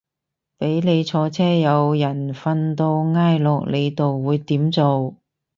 [0.57, 5.15] 俾着你坐車有人瞓到挨落你度會點做